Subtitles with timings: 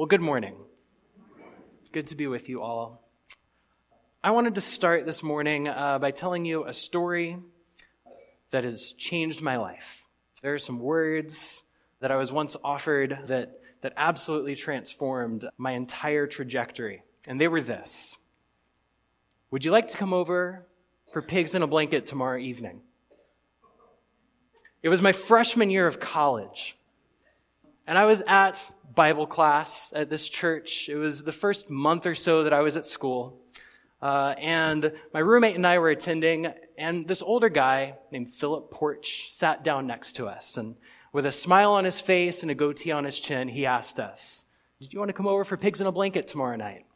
[0.00, 0.54] Well, good morning.
[1.92, 3.06] Good to be with you all.
[4.24, 7.36] I wanted to start this morning uh, by telling you a story
[8.50, 10.06] that has changed my life.
[10.40, 11.64] There are some words
[12.00, 17.02] that I was once offered that, that absolutely transformed my entire trajectory.
[17.28, 18.16] And they were this
[19.50, 20.66] Would you like to come over
[21.12, 22.80] for pigs in a blanket tomorrow evening?
[24.82, 26.78] It was my freshman year of college.
[27.90, 30.88] And I was at Bible class at this church.
[30.88, 33.40] It was the first month or so that I was at school.
[34.00, 39.32] Uh, and my roommate and I were attending, and this older guy named Philip Porch
[39.32, 40.56] sat down next to us.
[40.56, 40.76] And
[41.12, 44.44] with a smile on his face and a goatee on his chin, he asked us,
[44.80, 46.86] Do you want to come over for pigs in a blanket tomorrow night?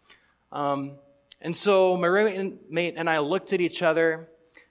[0.52, 0.92] Um,
[1.40, 4.28] and so my roommate and I looked at each other,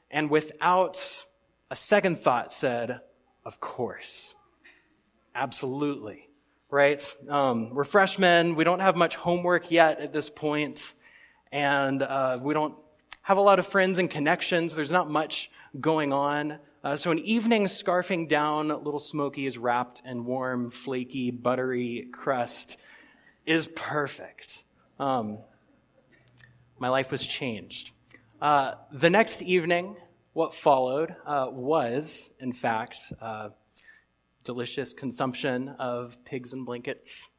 [0.09, 1.25] and without
[1.69, 3.01] a second thought said,
[3.43, 4.35] Of course.
[5.35, 6.29] Absolutely.
[6.69, 7.15] Right?
[7.29, 8.55] Um, we're freshmen.
[8.55, 10.95] We don't have much homework yet at this point,
[11.51, 12.75] and uh, we don't
[13.21, 14.73] have a lot of friends and connections.
[14.73, 16.59] There's not much going on.
[16.83, 22.77] Uh, so an evening scarfing down Little Smoky is wrapped in warm, flaky, buttery crust
[23.45, 24.63] is perfect.
[24.99, 25.39] Um,
[26.79, 27.91] my life was changed.
[28.41, 29.95] Uh, the next evening,
[30.33, 33.49] what followed uh, was, in fact, uh,
[34.43, 37.29] delicious consumption of pigs and blankets.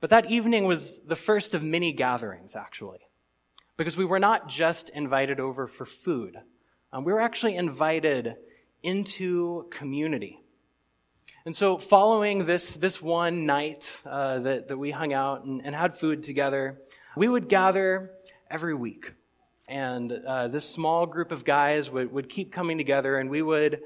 [0.00, 2.98] But that evening was the first of many gatherings, actually,
[3.76, 6.36] because we were not just invited over for food,
[6.92, 8.36] um, we were actually invited
[8.82, 10.40] into community.
[11.44, 15.74] And so, following this, this one night uh, that, that we hung out and, and
[15.74, 16.80] had food together,
[17.16, 18.12] we would gather
[18.50, 19.12] every week.
[19.68, 23.80] And uh, this small group of guys would, would keep coming together, and we would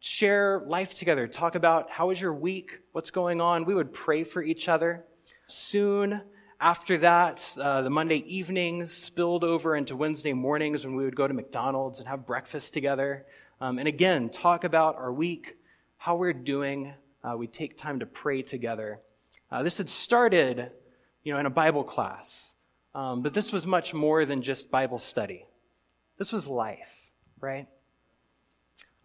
[0.00, 3.66] share life together, talk about how was your week, what's going on.
[3.66, 5.04] We would pray for each other.
[5.46, 6.22] Soon
[6.58, 11.28] after that, uh, the Monday evenings spilled over into Wednesday mornings when we would go
[11.28, 13.26] to McDonald's and have breakfast together.
[13.60, 15.56] Um, and again, talk about our week,
[15.98, 16.94] how we're doing.
[17.22, 19.00] Uh, we take time to pray together.
[19.50, 20.70] Uh, this had started,
[21.22, 22.54] you know, in a Bible class,
[22.94, 25.46] um, but this was much more than just Bible study.
[26.16, 27.68] This was life, right?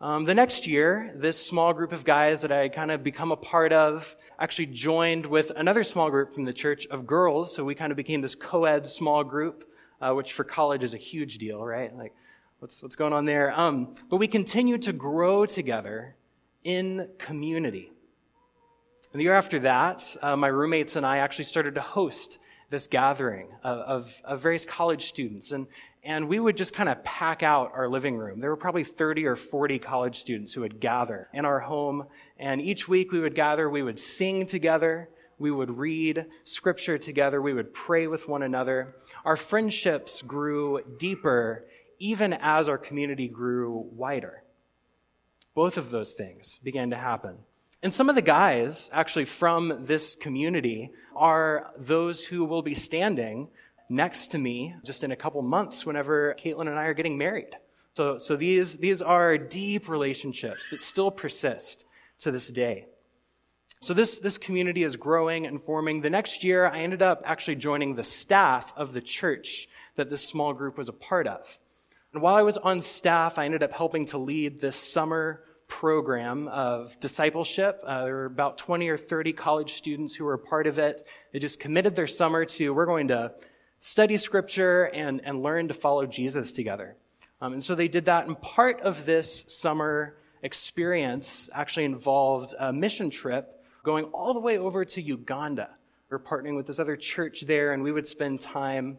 [0.01, 3.31] Um, the next year, this small group of guys that I had kind of become
[3.31, 7.56] a part of actually joined with another small group from the church of girls.
[7.56, 9.63] So we kind of became this co-ed small group,
[10.01, 11.95] uh, which for college is a huge deal, right?
[11.95, 12.13] Like,
[12.59, 13.57] what's what's going on there?
[13.57, 16.16] Um, but we continued to grow together
[16.66, 17.89] in community.
[19.13, 22.39] And the year after that, uh, my roommates and I actually started to host
[22.69, 25.51] this gathering of, of, of, various college students.
[25.51, 25.67] And,
[26.06, 28.40] and we would just kind of pack out our living room.
[28.40, 32.06] There were probably 30 or 40 college students who would gather in our home.
[32.38, 37.42] And each week we would gather, we would sing together, we would read scripture together,
[37.42, 38.96] we would pray with one another.
[39.26, 41.66] Our friendships grew deeper
[41.98, 44.44] even as our community grew wider.
[45.56, 47.38] Both of those things began to happen.
[47.82, 53.48] And some of the guys, actually from this community, are those who will be standing
[53.90, 57.56] next to me just in a couple months whenever Caitlin and I are getting married.
[57.94, 61.85] So, so these, these are deep relationships that still persist
[62.19, 62.88] to this day.
[63.81, 66.01] So this, this community is growing and forming.
[66.01, 70.25] The next year, I ended up actually joining the staff of the church that this
[70.25, 71.57] small group was a part of.
[72.12, 76.47] And while I was on staff, I ended up helping to lead this summer program
[76.47, 77.81] of discipleship.
[77.85, 81.06] Uh, there were about 20 or 30 college students who were a part of it.
[81.31, 83.34] They just committed their summer to, we're going to
[83.80, 86.96] study scripture and, and learn to follow Jesus together.
[87.41, 88.28] Um, and so they did that.
[88.28, 94.58] And part of this summer experience actually involved a mission trip going all the way
[94.58, 95.69] over to Uganda.
[96.09, 98.97] We are partnering with this other church there, and we would spend time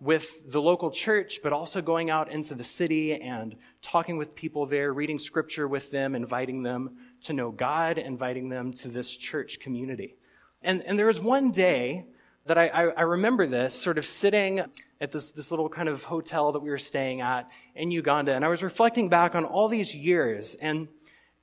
[0.00, 4.66] with the local church, but also going out into the city and talking with people
[4.66, 9.58] there, reading scripture with them, inviting them to know God, inviting them to this church
[9.58, 10.16] community.
[10.62, 12.06] And, and there was one day
[12.48, 14.62] that I, I, I, remember this sort of sitting
[15.02, 18.42] at this, this little kind of hotel that we were staying at in Uganda, and
[18.42, 20.88] I was reflecting back on all these years, and,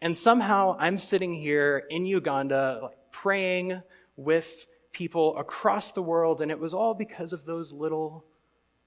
[0.01, 3.83] and somehow I'm sitting here in Uganda like, praying
[4.17, 8.25] with people across the world, and it was all because of those little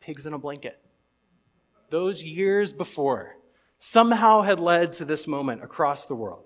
[0.00, 0.80] pigs in a blanket.
[1.88, 3.36] Those years before
[3.78, 6.42] somehow had led to this moment across the world.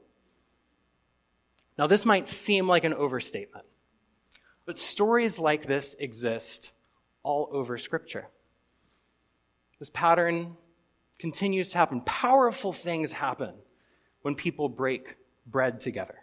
[1.79, 3.65] Now, this might seem like an overstatement.
[4.65, 6.73] But stories like this exist
[7.23, 8.29] all over Scripture.
[9.79, 10.57] This pattern
[11.19, 12.01] continues to happen.
[12.03, 13.55] Powerful things happen
[14.23, 15.17] when people break
[15.47, 16.19] bread together.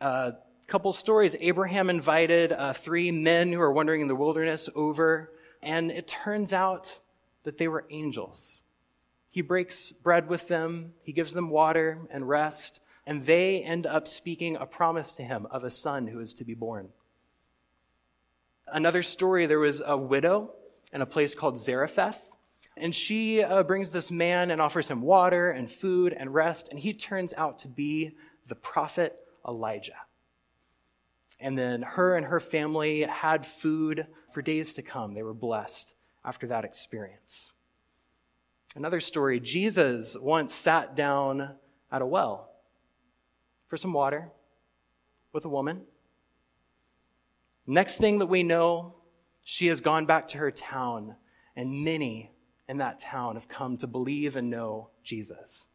[0.00, 0.34] A
[0.66, 1.36] couple stories.
[1.40, 5.32] Abraham invited uh, three men who are wandering in the wilderness over,
[5.62, 7.00] and it turns out
[7.42, 8.62] that they were angels.
[9.30, 14.06] He breaks bread with them, he gives them water and rest, and they end up
[14.06, 16.90] speaking a promise to him of a son who is to be born.
[18.66, 20.52] Another story there was a widow
[20.92, 22.30] in a place called Zarephath,
[22.76, 26.78] and she uh, brings this man and offers him water and food and rest, and
[26.78, 28.12] he turns out to be
[28.46, 29.92] the prophet Elijah.
[31.40, 35.14] And then her and her family had food for days to come.
[35.14, 35.94] They were blessed
[36.24, 37.52] after that experience.
[38.76, 41.56] Another story Jesus once sat down
[41.90, 42.49] at a well
[43.70, 44.28] for some water
[45.32, 45.82] with a woman.
[47.66, 48.96] Next thing that we know,
[49.44, 51.14] she has gone back to her town,
[51.54, 52.32] and many
[52.68, 55.66] in that town have come to believe and know Jesus.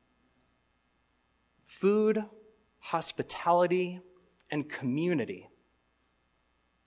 [1.64, 2.24] Food,
[2.80, 4.02] hospitality,
[4.52, 5.50] and community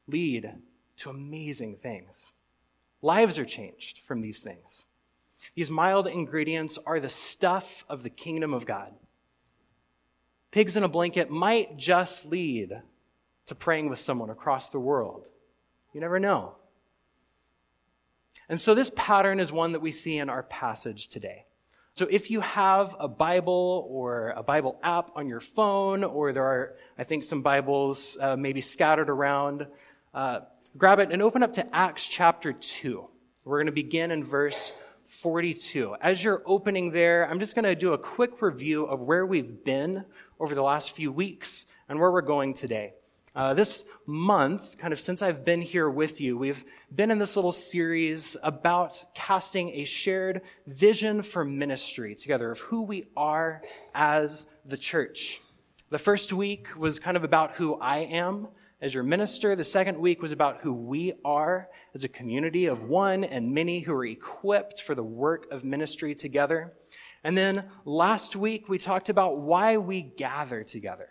[0.06, 0.52] lead
[0.99, 2.32] to amazing things.
[3.00, 4.84] Lives are changed from these things.
[5.55, 8.93] These mild ingredients are the stuff of the kingdom of God.
[10.50, 12.81] Pigs in a blanket might just lead
[13.47, 15.29] to praying with someone across the world.
[15.93, 16.55] You never know.
[18.49, 21.45] And so this pattern is one that we see in our passage today.
[21.95, 26.45] So if you have a Bible or a Bible app on your phone, or there
[26.45, 29.67] are, I think, some Bibles uh, maybe scattered around,
[30.15, 30.41] uh,
[30.77, 33.05] grab it and open up to Acts chapter 2.
[33.44, 34.73] We're going to begin in verse
[35.06, 35.97] 42.
[36.01, 39.65] As you're opening there, I'm just going to do a quick review of where we've
[39.65, 40.05] been
[40.40, 42.94] over the last few weeks and where we're going today.
[43.35, 47.37] Uh, this month, kind of since I've been here with you, we've been in this
[47.37, 53.62] little series about casting a shared vision for ministry together of who we are
[53.94, 55.40] as the church.
[55.90, 58.49] The first week was kind of about who I am
[58.81, 59.56] as your minister.
[59.56, 63.81] The second week was about who we are as a community of one and many
[63.81, 66.75] who are equipped for the work of ministry together.
[67.25, 71.09] And then last week, we talked about why we gather together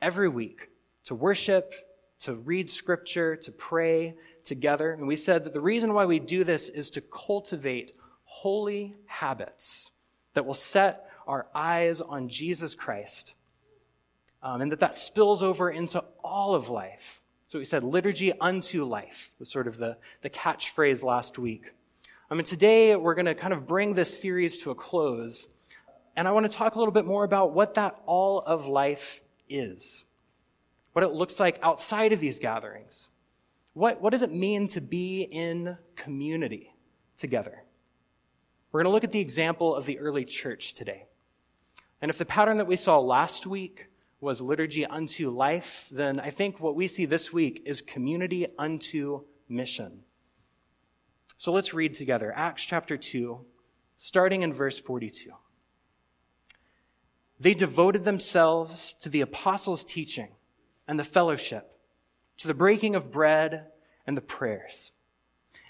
[0.00, 0.68] every week
[1.04, 1.74] to worship,
[2.20, 4.14] to read scripture, to pray
[4.44, 4.92] together.
[4.92, 7.94] And we said that the reason why we do this is to cultivate
[8.24, 9.90] holy habits
[10.34, 13.34] that will set our eyes on Jesus Christ.
[14.42, 17.20] Um, and that that spills over into all of life.
[17.48, 21.72] So we said liturgy unto life was sort of the, the catchphrase last week.
[22.32, 25.48] I mean, today we're going to kind of bring this series to a close.
[26.16, 29.20] And I want to talk a little bit more about what that all of life
[29.50, 30.06] is
[30.94, 33.10] what it looks like outside of these gatherings.
[33.74, 36.72] What, what does it mean to be in community
[37.18, 37.64] together?
[38.70, 41.04] We're going to look at the example of the early church today.
[42.00, 43.88] And if the pattern that we saw last week
[44.22, 49.24] was liturgy unto life, then I think what we see this week is community unto
[49.50, 50.04] mission.
[51.42, 53.40] So let's read together Acts chapter 2,
[53.96, 55.32] starting in verse 42.
[57.40, 60.28] They devoted themselves to the apostles' teaching
[60.86, 61.80] and the fellowship,
[62.38, 63.66] to the breaking of bread
[64.06, 64.92] and the prayers.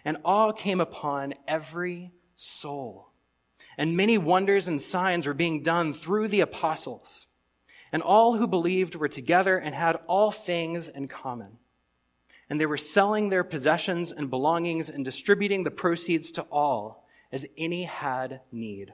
[0.05, 3.09] And awe came upon every soul.
[3.79, 7.29] And many wonders and signs were being done through the apostles.
[7.91, 11.57] And all who believed were together and had all things in common.
[12.53, 17.47] And they were selling their possessions and belongings and distributing the proceeds to all as
[17.57, 18.93] any had need.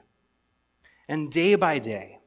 [1.09, 2.19] And day by day,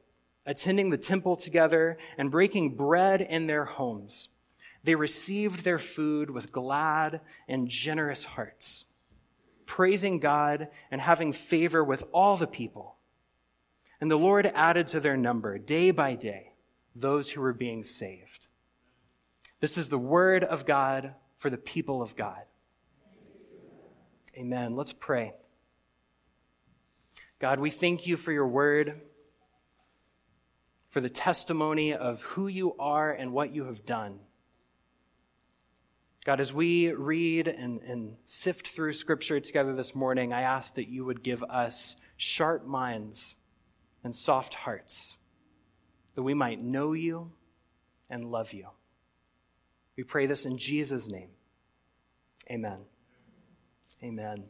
[0.45, 4.29] attending the temple together and breaking bread in their homes.
[4.83, 8.85] They received their food with glad and generous hearts,
[9.65, 12.97] praising God and having favor with all the people.
[13.99, 16.51] And the Lord added to their number day by day
[16.95, 18.49] those who were being saved.
[19.61, 22.41] This is the word of God for the people of God.
[24.37, 24.77] Amen.
[24.77, 25.33] Let's pray.
[27.37, 29.01] God, we thank you for your word
[30.87, 34.21] for the testimony of who you are and what you have done.
[36.23, 40.87] God, as we read and, and sift through Scripture together this morning, I ask that
[40.87, 43.35] you would give us sharp minds
[44.01, 45.17] and soft hearts,
[46.15, 47.33] that we might know you
[48.09, 48.67] and love you.
[49.97, 51.29] We pray this in Jesus' name.
[52.49, 52.79] Amen.
[54.03, 54.45] Amen.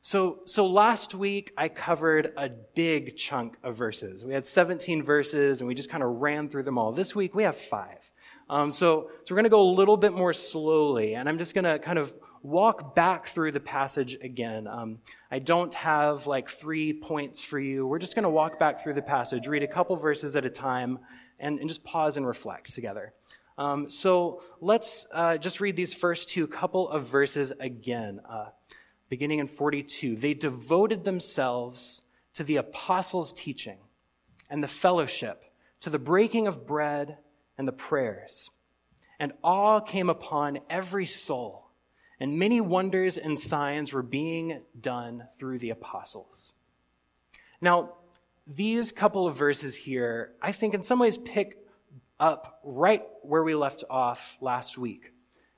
[0.00, 4.24] So, so last week I covered a big chunk of verses.
[4.24, 6.92] We had 17 verses and we just kind of ran through them all.
[6.92, 8.10] This week we have five.
[8.48, 11.54] Um, so, so we're going to go a little bit more slowly and I'm just
[11.54, 14.68] going to kind of walk back through the passage again.
[14.68, 14.98] Um,
[15.30, 17.84] I don't have like three points for you.
[17.84, 20.50] We're just going to walk back through the passage, read a couple verses at a
[20.50, 21.00] time,
[21.40, 23.12] and, and just pause and reflect together.
[23.58, 28.46] Um, so let's uh, just read these first two couple of verses again, uh,
[29.08, 30.14] beginning in 42.
[30.14, 32.02] They devoted themselves
[32.34, 33.78] to the apostles' teaching
[34.48, 35.44] and the fellowship,
[35.80, 37.18] to the breaking of bread
[37.58, 38.50] and the prayers.
[39.18, 41.66] And awe came upon every soul,
[42.20, 46.52] and many wonders and signs were being done through the apostles.
[47.60, 47.94] Now,
[48.46, 51.58] these couple of verses here, I think in some ways pick
[52.20, 55.12] up right where we left off last week.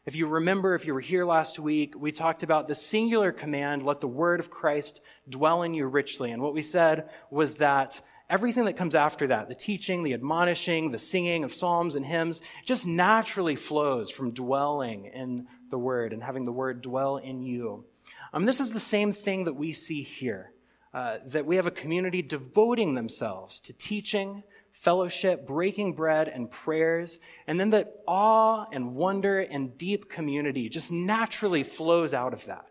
[0.07, 3.85] If you remember, if you were here last week, we talked about the singular command,
[3.85, 6.31] let the word of Christ dwell in you richly.
[6.31, 10.91] And what we said was that everything that comes after that, the teaching, the admonishing,
[10.91, 16.23] the singing of psalms and hymns, just naturally flows from dwelling in the word and
[16.23, 17.85] having the word dwell in you.
[18.33, 20.53] Um, this is the same thing that we see here.
[20.93, 24.43] Uh, that we have a community devoting themselves to teaching,
[24.81, 30.91] fellowship, breaking bread, and prayers, and then that awe and wonder and deep community just
[30.91, 32.65] naturally flows out of that.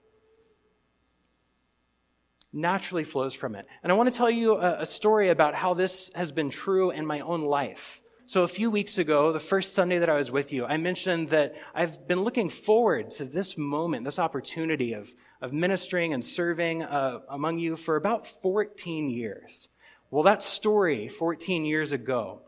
[2.51, 3.67] Naturally flows from it.
[3.83, 6.89] And I want to tell you a, a story about how this has been true
[6.89, 8.01] in my own life.
[8.25, 11.29] So, a few weeks ago, the first Sunday that I was with you, I mentioned
[11.29, 16.81] that I've been looking forward to this moment, this opportunity of, of ministering and serving
[16.81, 19.69] uh, among you for about 14 years.
[20.11, 22.41] Well, that story 14 years ago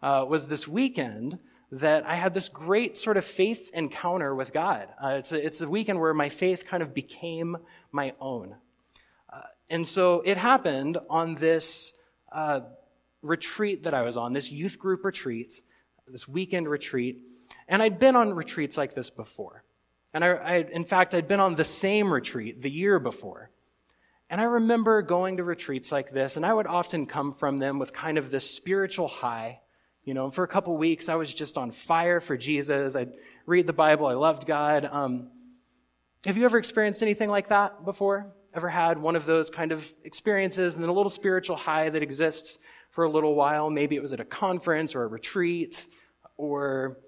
[0.00, 1.40] uh, was this weekend
[1.72, 4.86] that I had this great sort of faith encounter with God.
[5.02, 7.56] Uh, it's, a, it's a weekend where my faith kind of became
[7.90, 8.54] my own.
[9.32, 11.92] Uh, and so it happened on this
[12.30, 12.60] uh,
[13.22, 15.60] retreat that I was on, this youth group retreat,
[16.06, 17.20] this weekend retreat.
[17.66, 19.64] And I'd been on retreats like this before.
[20.14, 23.50] And I, I, in fact, I'd been on the same retreat the year before.
[24.30, 27.78] And I remember going to retreats like this, and I would often come from them
[27.78, 29.60] with kind of this spiritual high.
[30.04, 32.94] You know, for a couple weeks, I was just on fire for Jesus.
[32.94, 33.12] I'd
[33.46, 34.06] read the Bible.
[34.06, 34.84] I loved God.
[34.84, 35.30] Um,
[36.24, 38.34] have you ever experienced anything like that before?
[38.52, 42.02] Ever had one of those kind of experiences and then a little spiritual high that
[42.02, 42.58] exists
[42.90, 43.70] for a little while?
[43.70, 45.86] Maybe it was at a conference or a retreat
[46.36, 46.98] or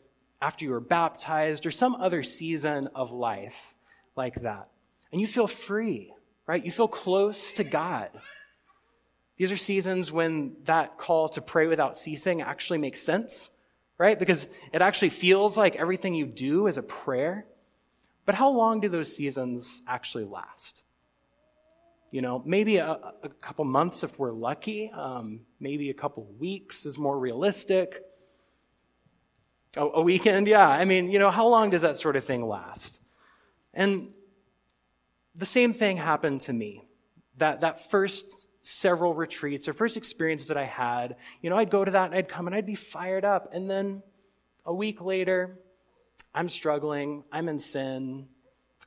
[0.41, 3.75] after you were baptized or some other season of life
[4.17, 4.69] like that.
[5.13, 6.15] And you feel free
[6.47, 6.65] right?
[6.65, 8.11] You feel close to God.
[9.37, 13.51] These are seasons when that call to pray without ceasing actually makes sense,
[13.97, 14.19] right?
[14.19, 17.47] Because it actually feels like everything you do is a prayer.
[18.27, 20.83] But how long do those seasons actually last?
[22.11, 24.91] You know, maybe a, a couple months if we're lucky.
[24.91, 28.03] Um, maybe a couple weeks is more realistic.
[29.77, 30.69] A, a weekend, yeah.
[30.69, 33.01] I mean, you know, how long does that sort of thing last?
[33.73, 34.09] And
[35.35, 36.85] the same thing happened to me.
[37.39, 41.85] That, that first several retreats or first experiences that I had, you know, I'd go
[41.85, 43.55] to that and I'd come and I'd be fired up.
[43.55, 44.03] And then
[44.67, 45.59] a week later,
[46.35, 48.29] I'm struggling, I'm in sin,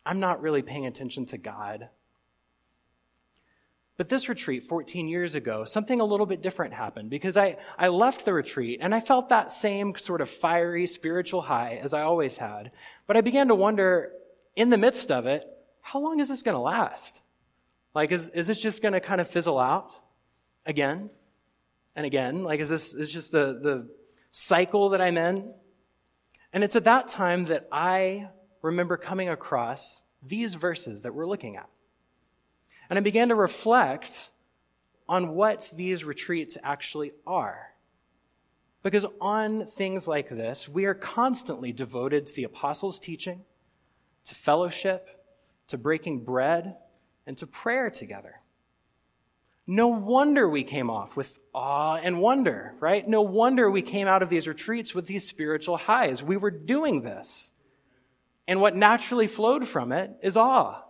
[0.06, 1.90] I'm not really paying attention to God.
[3.96, 7.90] But this retreat 14 years ago, something a little bit different happened because I, I
[7.90, 12.02] left the retreat and I felt that same sort of fiery spiritual high as I
[12.02, 12.72] always had.
[13.06, 14.12] But I began to wonder
[14.56, 15.48] in the midst of it,
[15.84, 17.22] how long is this going to last?
[17.94, 19.92] Like, is, is this just going to kind of fizzle out
[20.66, 21.10] again
[21.96, 22.44] and again?
[22.44, 23.90] Like, is this is just the, the
[24.32, 25.54] cycle that I'm in?
[26.54, 28.30] And it's at that time that I
[28.62, 31.70] remember coming across these verses that we're looking at.
[32.90, 34.32] And I began to reflect
[35.08, 37.74] on what these retreats actually are.
[38.84, 43.42] Because on things like this, we are constantly devoted to the apostles' teaching,
[44.26, 45.23] to fellowship,
[45.68, 46.76] to breaking bread,
[47.26, 48.42] and to prayer together.
[49.66, 53.08] No wonder we came off with awe and wonder, right?
[53.08, 56.22] No wonder we came out of these retreats with these spiritual highs.
[56.22, 57.54] We were doing this.
[58.46, 60.82] And what naturally flowed from it is awe.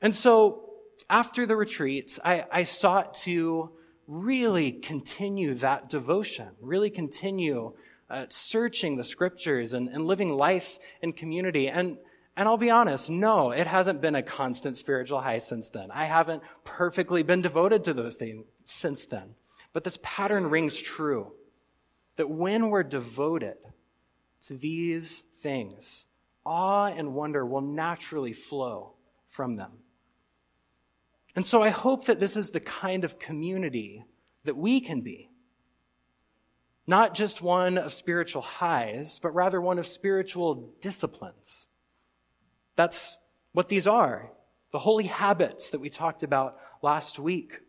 [0.00, 0.70] And so
[1.10, 3.70] after the retreats, I, I sought to
[4.06, 7.74] really continue that devotion, really continue
[8.08, 11.68] uh, searching the scriptures and, and living life in community.
[11.68, 11.98] And
[12.36, 15.90] and I'll be honest, no, it hasn't been a constant spiritual high since then.
[15.90, 19.34] I haven't perfectly been devoted to those things since then.
[19.72, 21.32] But this pattern rings true
[22.16, 23.56] that when we're devoted
[24.42, 26.06] to these things,
[26.44, 28.92] awe and wonder will naturally flow
[29.30, 29.72] from them.
[31.34, 34.04] And so I hope that this is the kind of community
[34.44, 35.30] that we can be.
[36.86, 41.66] Not just one of spiritual highs, but rather one of spiritual disciplines
[42.76, 43.16] that's
[43.52, 44.30] what these are
[44.72, 47.60] the holy habits that we talked about last week.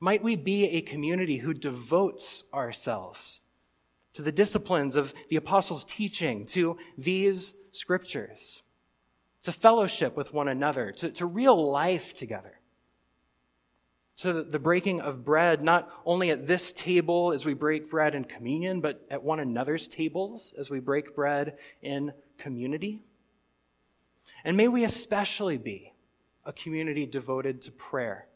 [0.00, 3.40] Might we be a community who devotes ourselves
[4.12, 8.62] to the disciplines of the apostles' teaching, to these scriptures,
[9.44, 12.60] to fellowship with one another, to, to real life together.
[14.18, 18.24] To the breaking of bread, not only at this table as we break bread in
[18.24, 23.00] communion, but at one another's tables as we break bread in community.
[24.44, 25.92] And may we especially be
[26.44, 28.26] a community devoted to prayer.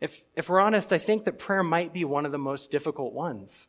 [0.00, 3.14] If, if we're honest, I think that prayer might be one of the most difficult
[3.14, 3.66] ones.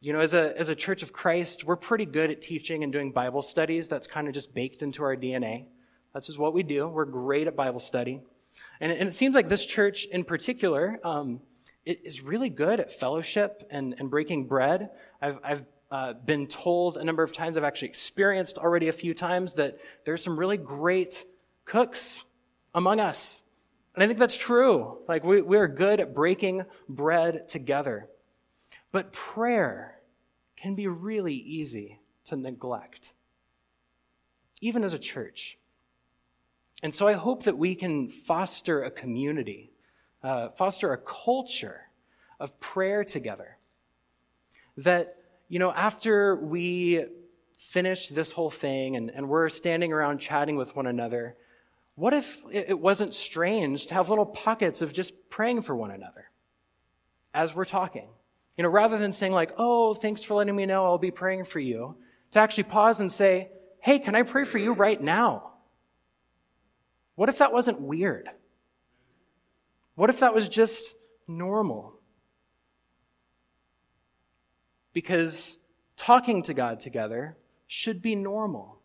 [0.00, 2.92] You know, as a, as a church of Christ, we're pretty good at teaching and
[2.92, 3.88] doing Bible studies.
[3.88, 5.66] That's kind of just baked into our DNA.
[6.12, 6.86] That's just what we do.
[6.88, 8.20] We're great at Bible study.
[8.80, 11.40] And, and it seems like this church in particular um,
[11.86, 14.90] is really good at fellowship and, and breaking bread.
[15.20, 19.14] I've, I've uh, been told a number of times, I've actually experienced already a few
[19.14, 21.24] times, that there's some really great
[21.64, 22.24] cooks
[22.74, 23.42] among us.
[23.94, 24.98] And I think that's true.
[25.06, 28.08] Like, we, we are good at breaking bread together.
[28.90, 30.00] But prayer
[30.56, 33.12] can be really easy to neglect,
[34.60, 35.58] even as a church.
[36.82, 39.72] And so I hope that we can foster a community,
[40.22, 41.82] uh, foster a culture
[42.40, 43.56] of prayer together.
[44.76, 45.16] That,
[45.54, 47.04] you know, after we
[47.56, 51.36] finish this whole thing and, and we're standing around chatting with one another,
[51.94, 56.28] what if it wasn't strange to have little pockets of just praying for one another
[57.32, 58.08] as we're talking?
[58.56, 61.44] You know, rather than saying, like, oh, thanks for letting me know, I'll be praying
[61.44, 61.94] for you,
[62.32, 65.52] to actually pause and say, hey, can I pray for you right now?
[67.14, 68.28] What if that wasn't weird?
[69.94, 70.96] What if that was just
[71.28, 71.93] normal?
[74.94, 75.58] Because
[75.96, 77.36] talking to God together
[77.66, 78.78] should be normal,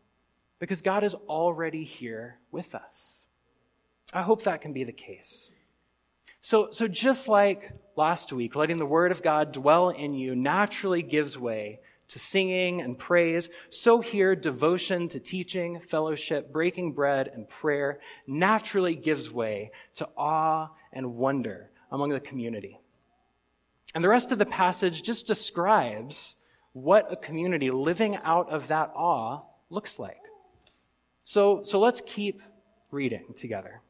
[0.59, 3.27] because God is already here with us.
[4.11, 5.49] I hope that can be the case.
[6.41, 11.01] So, so just like last week, letting the Word of God dwell in you naturally
[11.01, 17.47] gives way to singing and praise, so here devotion to teaching, fellowship, breaking bread, and
[17.47, 22.79] prayer naturally gives way to awe and wonder among the community.
[23.95, 26.35] And the rest of the passage just describes
[26.73, 30.21] what a community living out of that awe looks like.
[31.23, 32.41] So, so let's keep
[32.91, 33.81] reading together.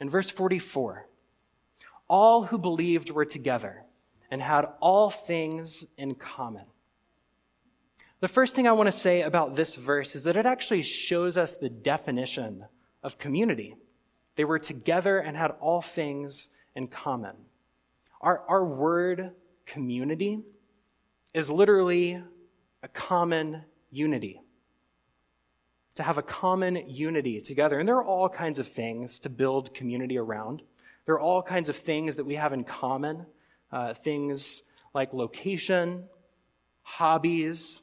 [0.00, 1.06] In verse 44,
[2.08, 3.84] all who believed were together
[4.30, 6.64] and had all things in common.
[8.20, 11.36] The first thing I want to say about this verse is that it actually shows
[11.36, 12.64] us the definition
[13.02, 13.76] of community.
[14.36, 17.36] They were together and had all things in common.
[18.24, 19.32] Our, our word
[19.66, 20.40] community
[21.34, 22.22] is literally
[22.82, 24.40] a common unity.
[25.96, 27.78] To have a common unity together.
[27.78, 30.62] And there are all kinds of things to build community around.
[31.04, 33.26] There are all kinds of things that we have in common
[33.70, 34.62] uh, things
[34.94, 36.04] like location,
[36.82, 37.82] hobbies,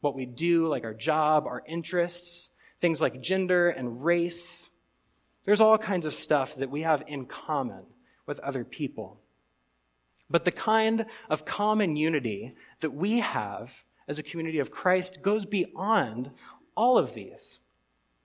[0.00, 4.68] what we do, like our job, our interests, things like gender and race.
[5.46, 7.84] There's all kinds of stuff that we have in common
[8.26, 9.22] with other people.
[10.30, 15.44] But the kind of common unity that we have as a community of Christ goes
[15.44, 16.30] beyond
[16.76, 17.60] all of these.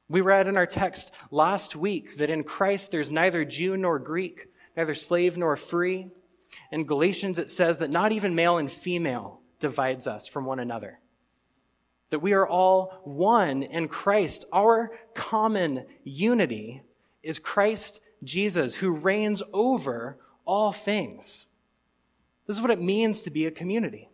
[0.09, 4.47] We read in our text last week that in Christ there's neither Jew nor Greek,
[4.75, 6.09] neither slave nor free.
[6.71, 10.99] In Galatians it says that not even male and female divides us from one another.
[12.09, 14.45] That we are all one in Christ.
[14.53, 16.83] Our common unity
[17.23, 21.47] is Christ Jesus, who reigns over all things.
[22.45, 24.09] This is what it means to be a community.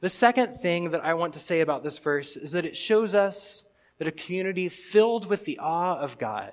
[0.00, 3.14] The second thing that I want to say about this verse is that it shows
[3.14, 3.64] us
[3.98, 6.52] that a community filled with the awe of God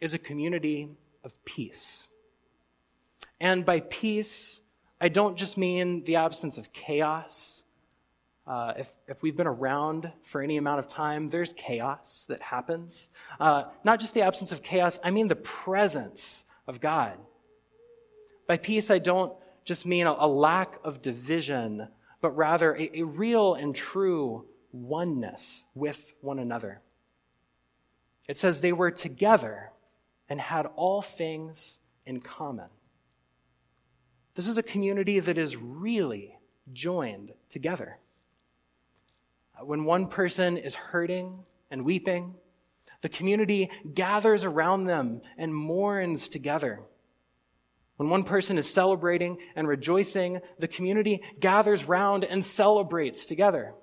[0.00, 0.88] is a community
[1.24, 2.08] of peace.
[3.40, 4.60] And by peace,
[5.00, 7.64] I don't just mean the absence of chaos.
[8.46, 13.10] Uh, if, if we've been around for any amount of time, there's chaos that happens.
[13.40, 17.18] Uh, not just the absence of chaos, I mean the presence of God.
[18.46, 19.32] By peace, I don't
[19.64, 21.88] just mean a, a lack of division,
[22.20, 26.80] but rather a, a real and true oneness with one another.
[28.26, 29.70] It says they were together
[30.28, 32.68] and had all things in common.
[34.34, 36.36] This is a community that is really
[36.72, 37.98] joined together.
[39.62, 41.38] When one person is hurting
[41.70, 42.34] and weeping,
[43.02, 46.80] the community gathers around them and mourns together.
[47.96, 53.74] When one person is celebrating and rejoicing, the community gathers round and celebrates together.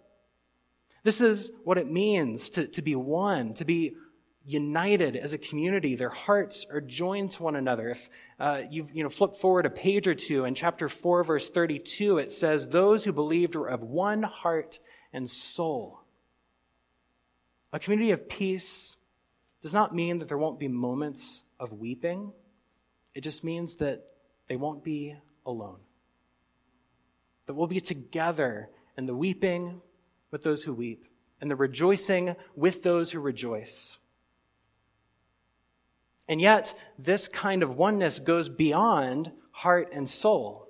[1.04, 3.96] This is what it means to, to be one, to be
[4.44, 5.96] united as a community.
[5.96, 7.90] Their hearts are joined to one another.
[7.90, 11.50] If uh, you you know flip forward a page or two in chapter four, verse
[11.50, 14.80] thirty-two, it says, "Those who believed were of one heart
[15.14, 16.02] and soul."
[17.72, 18.98] A community of peace
[19.62, 22.34] does not mean that there won't be moments of weeping.
[23.14, 24.06] It just means that
[24.48, 25.80] they won't be alone.
[27.46, 29.82] That we'll be together in the weeping
[30.30, 31.06] with those who weep
[31.40, 33.98] and the rejoicing with those who rejoice.
[36.28, 40.70] And yet, this kind of oneness goes beyond heart and soul.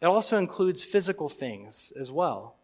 [0.00, 2.56] It also includes physical things as well.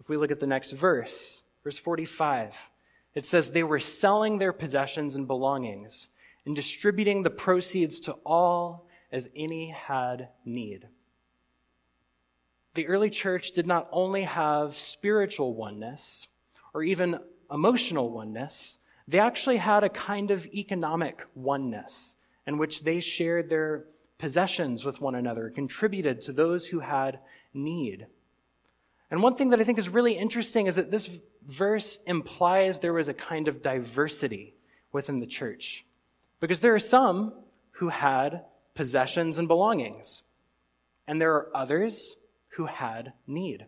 [0.00, 2.70] If we look at the next verse, verse 45,
[3.14, 6.08] it says, They were selling their possessions and belongings
[6.44, 10.88] and distributing the proceeds to all as any had need.
[12.74, 16.28] The early church did not only have spiritual oneness
[16.72, 17.18] or even
[17.50, 23.84] emotional oneness, they actually had a kind of economic oneness in which they shared their
[24.18, 27.18] possessions with one another, contributed to those who had
[27.52, 28.06] need.
[29.10, 31.10] And one thing that I think is really interesting is that this
[31.46, 34.54] verse implies there was a kind of diversity
[34.92, 35.84] within the church.
[36.42, 37.34] Because there are some
[37.74, 38.42] who had
[38.74, 40.24] possessions and belongings,
[41.06, 42.16] and there are others
[42.56, 43.66] who had need.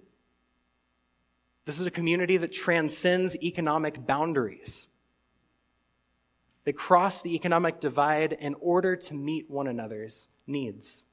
[1.66, 4.88] This is a community that transcends economic boundaries.
[6.64, 11.04] They cross the economic divide in order to meet one another's needs.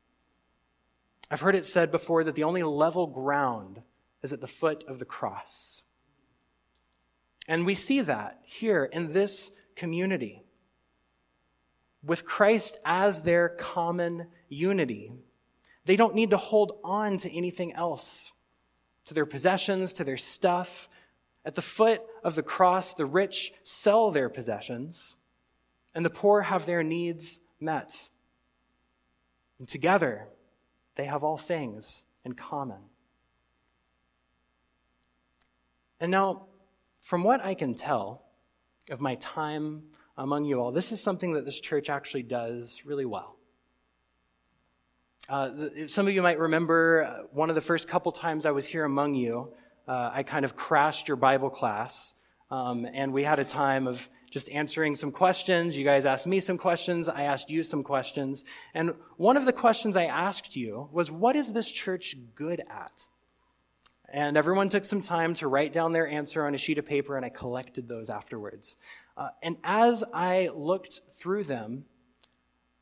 [1.30, 3.84] I've heard it said before that the only level ground
[4.24, 5.84] is at the foot of the cross.
[7.48, 10.44] And we see that here in this community.
[12.04, 15.12] With Christ as their common unity,
[15.86, 18.32] they don't need to hold on to anything else,
[19.06, 20.90] to their possessions, to their stuff.
[21.46, 25.16] At the foot of the cross, the rich sell their possessions,
[25.94, 28.10] and the poor have their needs met.
[29.60, 30.28] And together,
[30.96, 32.80] they have all things in common.
[36.00, 36.48] And now,
[37.00, 38.24] from what I can tell
[38.90, 39.84] of my time
[40.18, 43.38] among you all, this is something that this church actually does really well.
[45.30, 48.52] Uh, the, some of you might remember uh, one of the first couple times I
[48.52, 49.54] was here among you,
[49.88, 52.14] uh, I kind of crashed your Bible class,
[52.50, 55.78] um, and we had a time of just answering some questions.
[55.78, 58.46] You guys asked me some questions, I asked you some questions.
[58.74, 63.08] And one of the questions I asked you was, What is this church good at?
[64.10, 67.16] And everyone took some time to write down their answer on a sheet of paper,
[67.16, 68.78] and I collected those afterwards.
[69.16, 71.86] Uh, and as I looked through them,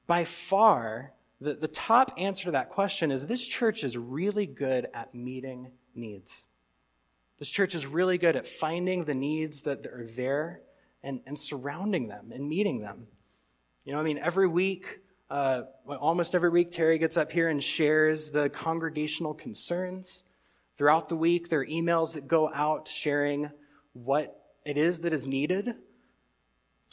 [0.08, 4.88] by far, the, the top answer to that question is this church is really good
[4.93, 6.45] at meeting needs.
[7.38, 10.62] This church is really good at finding the needs that are there
[11.03, 13.08] and, and surrounding them and meeting them.
[13.86, 17.63] You know, I mean, every week, uh, almost every week, Terry gets up here and
[17.63, 20.23] shares the congregational concerns.
[20.79, 23.51] Throughout the week, there are emails that go out sharing
[23.91, 25.67] what it is that is needed.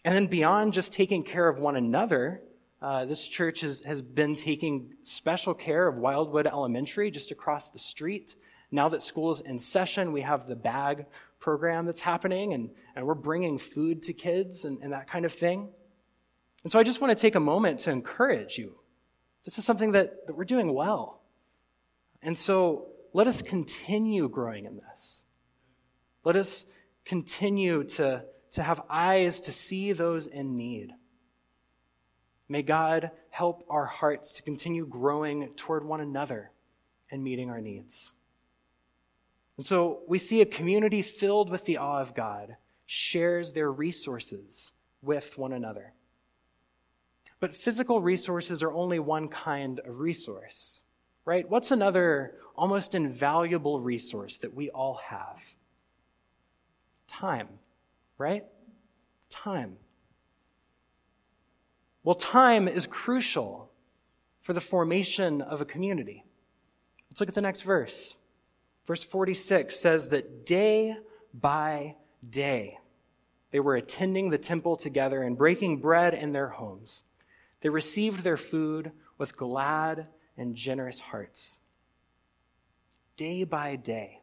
[0.04, 2.42] And then beyond just taking care of one another,
[2.82, 7.78] uh, this church has, has been taking special care of Wildwood Elementary just across the
[7.78, 8.34] street.
[8.72, 11.06] Now that school is in session, we have the bag
[11.38, 15.32] program that's happening, and, and we're bringing food to kids and, and that kind of
[15.32, 15.68] thing.
[16.64, 18.80] And so I just want to take a moment to encourage you.
[19.44, 21.20] This is something that, that we're doing well.
[22.20, 25.24] And so let us continue growing in this.
[26.22, 26.66] Let us
[27.06, 30.92] continue to, to have eyes to see those in need.
[32.46, 36.50] May God help our hearts to continue growing toward one another
[37.10, 38.12] and meeting our needs.
[39.56, 44.74] And so we see a community filled with the awe of God shares their resources
[45.00, 45.94] with one another.
[47.40, 50.82] But physical resources are only one kind of resource
[51.26, 51.48] right?
[51.50, 55.42] What's another almost invaluable resource that we all have?
[57.06, 57.48] Time,
[58.16, 58.44] right?
[59.28, 59.76] Time.
[62.02, 63.70] Well, time is crucial
[64.40, 66.24] for the formation of a community.
[67.10, 68.14] Let's look at the next verse.
[68.86, 70.96] Verse 46 says that day
[71.34, 71.96] by
[72.30, 72.78] day
[73.50, 77.04] they were attending the temple together and breaking bread in their homes.
[77.60, 81.58] They received their food with glad and generous hearts.
[83.16, 84.20] Day by day.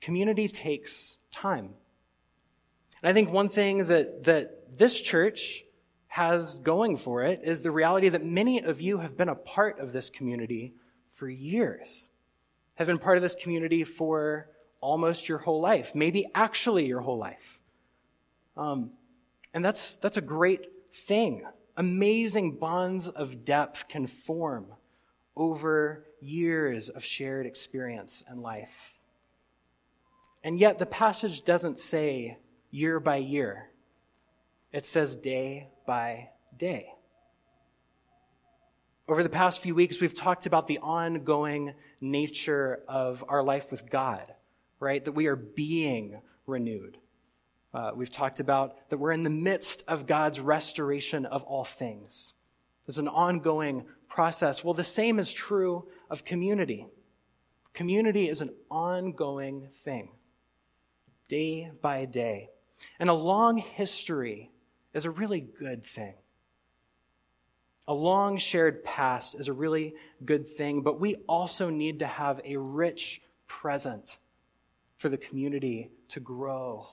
[0.00, 1.70] Community takes time.
[3.02, 5.64] And I think one thing that, that this church
[6.08, 9.78] has going for it is the reality that many of you have been a part
[9.78, 10.74] of this community
[11.10, 12.10] for years,
[12.74, 14.48] have been part of this community for
[14.80, 17.60] almost your whole life, maybe actually your whole life.
[18.56, 18.90] Um,
[19.54, 21.44] and that's, that's a great thing.
[21.78, 24.66] Amazing bonds of depth can form
[25.36, 28.94] over years of shared experience and life.
[30.42, 32.38] And yet, the passage doesn't say
[32.72, 33.70] year by year,
[34.72, 36.94] it says day by day.
[39.06, 43.88] Over the past few weeks, we've talked about the ongoing nature of our life with
[43.88, 44.34] God,
[44.80, 45.04] right?
[45.04, 46.98] That we are being renewed.
[47.78, 52.34] Uh, we've talked about that we're in the midst of God's restoration of all things.
[52.84, 54.64] There's an ongoing process.
[54.64, 56.88] Well, the same is true of community.
[57.74, 60.08] Community is an ongoing thing,
[61.28, 62.50] day by day.
[62.98, 64.50] And a long history
[64.92, 66.14] is a really good thing.
[67.86, 72.40] A long shared past is a really good thing, but we also need to have
[72.44, 74.18] a rich present
[74.96, 76.88] for the community to grow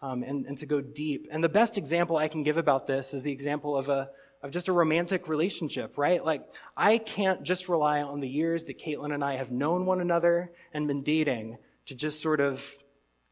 [0.00, 1.26] um, and, and to go deep.
[1.30, 4.10] And the best example I can give about this is the example of a
[4.42, 6.24] of just a romantic relationship, right?
[6.24, 6.42] Like,
[6.76, 10.52] I can't just rely on the years that Caitlin and I have known one another
[10.72, 12.64] and been dating to just sort of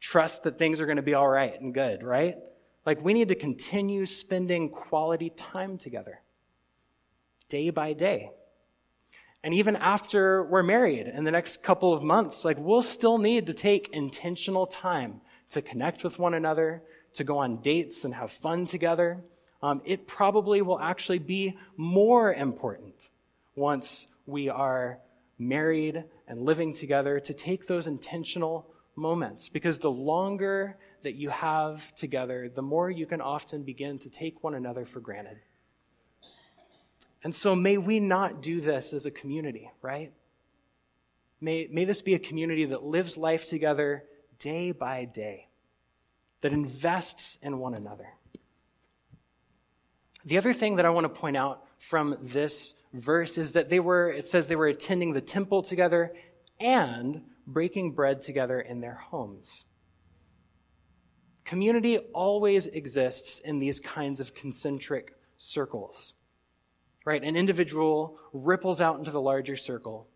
[0.01, 2.35] trust that things are going to be all right and good, right?
[2.85, 6.21] Like, we need to continue spending quality time together
[7.47, 8.31] day by day.
[9.43, 13.45] And even after we're married in the next couple of months, like we'll still need
[13.47, 16.83] to take intentional time to connect with one another,
[17.13, 19.23] to go on dates and have fun together.
[19.61, 23.09] Um, it probably will actually be more important
[23.55, 24.99] once we are
[25.39, 31.93] married and living together to take those intentional moments because the longer that you have
[31.95, 35.37] together, the more you can often begin to take one another for granted.
[37.23, 40.11] And so may we not do this as a community, right?
[41.39, 44.03] May, may this be a community that lives life together
[44.39, 45.47] day by day,
[46.41, 48.07] that invests in one another.
[50.25, 53.79] The other thing that I want to point out from this verse is that they
[53.79, 56.13] were, it says they were attending the temple together
[56.59, 59.65] and breaking bread together in their homes.
[61.45, 66.13] Community always exists in these kinds of concentric circles
[67.07, 67.23] right?
[67.23, 70.09] An individual ripples out into the larger circle,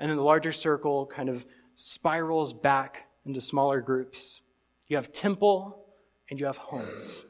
[0.00, 4.40] and then the larger circle kind of spirals back into smaller groups.
[4.88, 5.84] You have temple
[6.30, 7.24] and you have homes.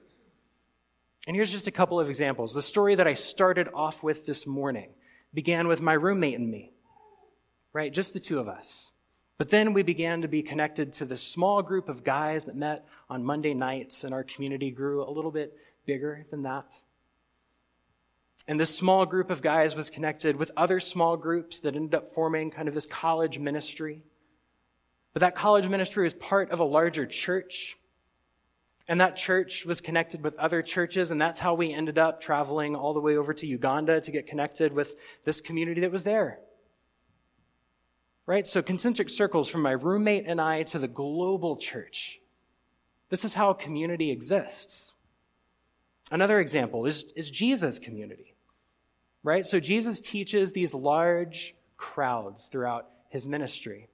[1.26, 2.54] And here's just a couple of examples.
[2.54, 4.90] The story that I started off with this morning
[5.34, 6.72] began with my roommate and me,
[7.72, 7.92] right?
[7.92, 8.90] Just the two of us.
[9.38, 12.86] But then we began to be connected to this small group of guys that met
[13.10, 15.54] on Monday nights, and our community grew a little bit
[15.84, 16.80] bigger than that.
[18.48, 22.06] And this small group of guys was connected with other small groups that ended up
[22.06, 24.02] forming kind of this college ministry.
[25.16, 27.78] But that college ministry was part of a larger church.
[28.86, 32.76] And that church was connected with other churches, and that's how we ended up traveling
[32.76, 36.40] all the way over to Uganda to get connected with this community that was there.
[38.26, 38.46] Right?
[38.46, 42.20] So, concentric circles from my roommate and I to the global church.
[43.08, 44.92] This is how community exists.
[46.10, 48.36] Another example is, is Jesus' community
[49.26, 49.44] right?
[49.44, 53.88] So Jesus teaches these large crowds throughout his ministry.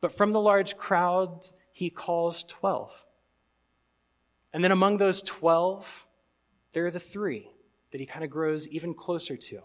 [0.00, 2.92] But from the large crowds, he calls 12.
[4.52, 6.06] And then among those 12,
[6.72, 7.50] there are the three
[7.92, 9.60] that he kind of grows even closer to.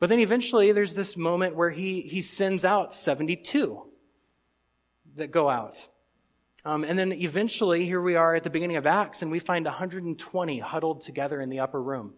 [0.00, 3.82] But then eventually there's this moment where he, he sends out 72
[5.16, 5.88] that go out.
[6.64, 9.64] Um, and then eventually, here we are at the beginning of Acts, and we find
[9.64, 12.14] 120 huddled together in the upper room.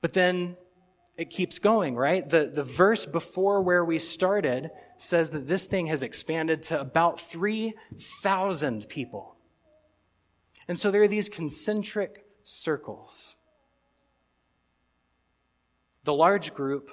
[0.00, 0.56] But then
[1.16, 2.28] it keeps going, right?
[2.28, 7.20] The, the verse before where we started says that this thing has expanded to about
[7.20, 9.36] 3,000 people.
[10.68, 13.36] And so there are these concentric circles.
[16.04, 16.90] The large group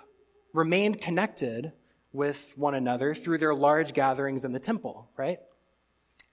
[0.53, 1.71] remained connected
[2.11, 5.39] with one another through their large gatherings in the temple, right?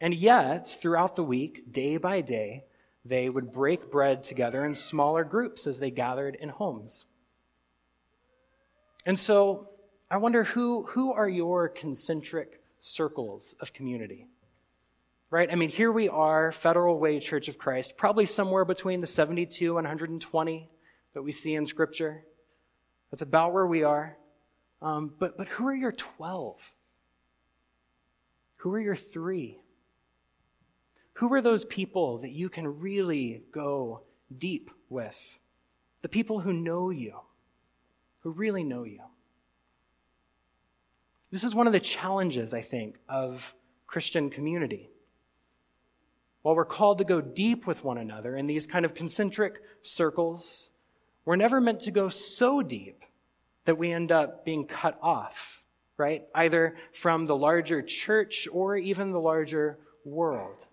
[0.00, 2.64] And yet, throughout the week, day by day,
[3.04, 7.06] they would break bread together in smaller groups as they gathered in homes.
[9.06, 9.70] And so
[10.10, 14.26] I wonder who, who are your concentric circles of community?
[15.30, 15.50] Right?
[15.50, 19.78] I mean, here we are, Federal Way Church of Christ, probably somewhere between the 72
[19.78, 20.68] and 120
[21.14, 22.24] that we see in Scripture.
[23.10, 24.16] That's about where we are.
[24.82, 26.74] Um, but, but who are your 12?
[28.58, 29.60] Who are your three?
[31.14, 34.02] Who are those people that you can really go
[34.36, 35.38] deep with?
[36.02, 37.20] The people who know you,
[38.26, 38.98] who really know you.
[41.30, 43.54] This is one of the challenges, I think, of
[43.86, 44.90] Christian community.
[46.42, 50.70] while we're called to go deep with one another in these kind of concentric circles,
[51.24, 53.04] we're never meant to go so deep
[53.64, 55.62] that we end up being cut off,
[55.96, 56.24] right?
[56.34, 60.66] Either from the larger church or even the larger world.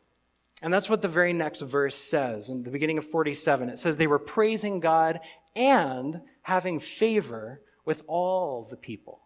[0.63, 3.69] And that's what the very next verse says in the beginning of 47.
[3.69, 5.19] It says they were praising God
[5.55, 9.21] and having favor with all the people.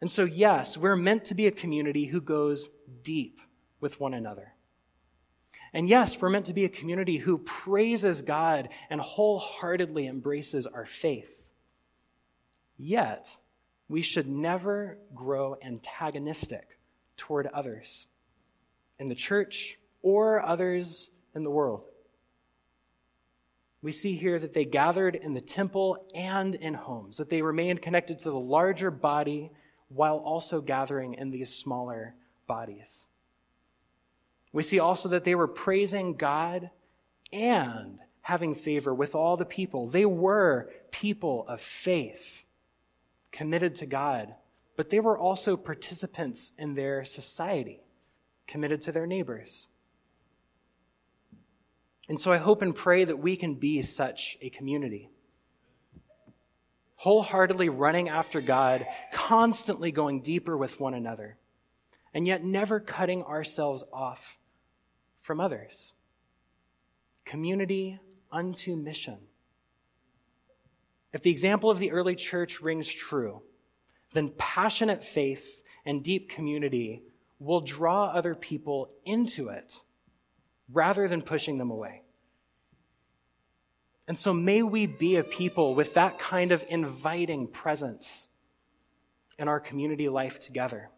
[0.00, 2.70] And so, yes, we're meant to be a community who goes
[3.02, 3.40] deep
[3.80, 4.54] with one another.
[5.72, 10.86] And yes, we're meant to be a community who praises God and wholeheartedly embraces our
[10.86, 11.46] faith.
[12.78, 13.36] Yet,
[13.88, 16.78] we should never grow antagonistic
[17.16, 18.06] toward others
[18.98, 21.84] in the church or others in the world.
[23.86, 27.82] We see here that they gathered in the temple and in homes, that they remained
[27.82, 29.52] connected to the larger body
[29.90, 32.16] while also gathering in these smaller
[32.48, 33.06] bodies.
[34.52, 36.70] We see also that they were praising God
[37.32, 39.86] and having favor with all the people.
[39.86, 42.42] They were people of faith,
[43.30, 44.34] committed to God,
[44.74, 47.84] but they were also participants in their society,
[48.48, 49.68] committed to their neighbors.
[52.08, 55.10] And so I hope and pray that we can be such a community.
[56.96, 61.36] Wholeheartedly running after God, constantly going deeper with one another,
[62.14, 64.38] and yet never cutting ourselves off
[65.20, 65.92] from others.
[67.24, 67.98] Community
[68.30, 69.18] unto mission.
[71.12, 73.42] If the example of the early church rings true,
[74.12, 77.02] then passionate faith and deep community
[77.38, 79.82] will draw other people into it
[80.72, 82.02] rather than pushing them away.
[84.08, 88.28] And so may we be a people with that kind of inviting presence
[89.38, 90.90] in our community life together.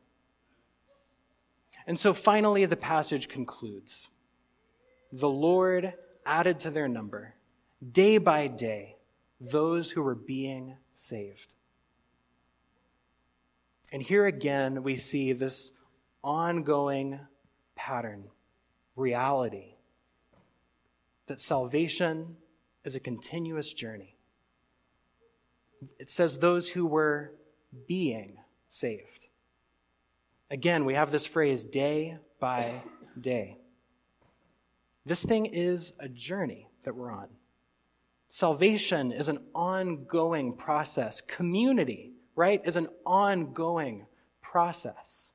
[1.86, 4.10] And so finally, the passage concludes
[5.10, 5.94] the Lord
[6.26, 7.34] added to their number,
[7.92, 8.96] day by day,
[9.40, 11.54] those who were being saved.
[13.90, 15.72] And here again, we see this
[16.22, 17.20] ongoing
[17.74, 18.24] pattern,
[18.98, 19.74] reality,
[21.26, 22.36] that salvation
[22.84, 24.16] is a continuous journey.
[25.98, 27.32] It says those who were
[27.86, 29.28] being saved.
[30.50, 32.72] Again, we have this phrase day by
[33.20, 33.58] day.
[35.04, 37.28] This thing is a journey that we're on.
[38.30, 41.20] Salvation is an ongoing process.
[41.20, 44.06] Community, right, is an ongoing
[44.42, 45.30] process.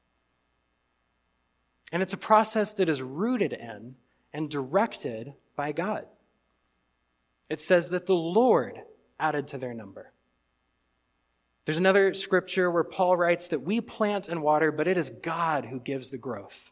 [1.94, 3.96] And it's a process that is rooted in
[4.34, 6.08] and directed by God.
[7.50, 8.82] It says that the Lord
[9.20, 10.12] added to their number.
[11.66, 15.66] There's another scripture where Paul writes that we plant and water, but it is God
[15.66, 16.72] who gives the growth.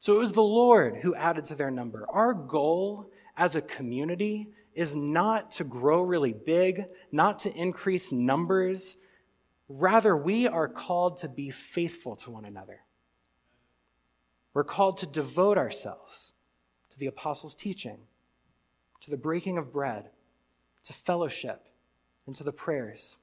[0.00, 2.06] So it was the Lord who added to their number.
[2.10, 8.98] Our goal as a community is not to grow really big, not to increase numbers.
[9.70, 12.83] Rather, we are called to be faithful to one another.
[14.54, 16.32] We're called to devote ourselves
[16.90, 17.98] to the apostles' teaching,
[19.00, 20.10] to the breaking of bread,
[20.84, 21.66] to fellowship,
[22.26, 23.16] and to the prayers.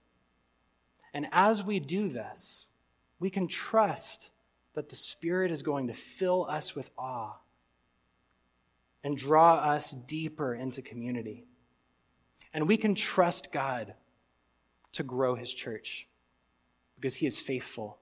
[1.14, 2.68] And as we do this,
[3.20, 4.32] we can trust
[4.74, 7.38] that the Spirit is going to fill us with awe
[9.04, 11.46] and draw us deeper into community.
[12.54, 13.94] And we can trust God
[14.94, 16.08] to grow His church
[16.96, 18.00] because He is faithful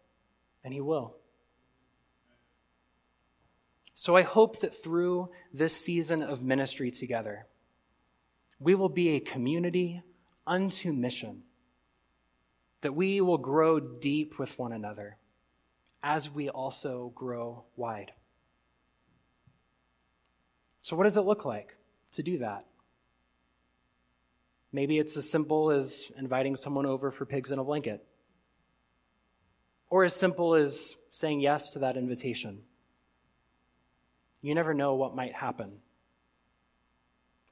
[0.64, 1.16] and He will.
[4.00, 7.48] So I hope that through this season of ministry together,
[8.58, 10.02] we will be a community
[10.48, 11.44] unto mission,
[12.80, 15.18] that we will grow deep with one another
[16.02, 18.14] as we also grow wide.
[20.82, 21.76] So, what does it look like
[22.14, 22.68] to do that?
[24.72, 28.08] Maybe it's as simple as inviting someone over for pigs in a blanket,
[29.90, 32.62] or as simple as saying yes to that invitation.
[34.42, 35.80] You never know what might happen.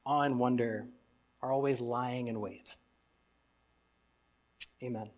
[0.05, 0.87] Awe and wonder
[1.41, 2.75] are always lying in wait.
[4.81, 5.09] Amen.